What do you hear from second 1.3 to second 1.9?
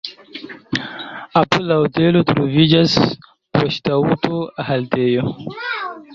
Apud la